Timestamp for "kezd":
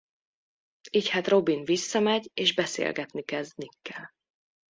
3.23-3.57